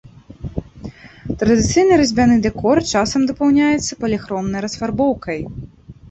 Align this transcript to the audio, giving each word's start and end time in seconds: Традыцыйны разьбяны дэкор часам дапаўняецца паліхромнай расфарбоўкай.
Традыцыйны 1.41 1.93
разьбяны 2.01 2.37
дэкор 2.45 2.77
часам 2.93 3.21
дапаўняецца 3.31 3.99
паліхромнай 4.05 4.63
расфарбоўкай. 4.67 5.39